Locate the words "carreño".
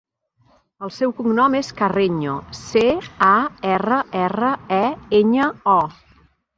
1.83-2.39